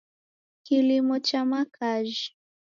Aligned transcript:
Kilimo 0.63 1.15
cha 1.19 1.45
makajhi 1.45 2.27